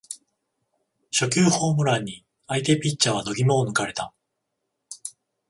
[1.11, 4.11] 初球ホームランに相手ピッチャーは度肝を抜かれた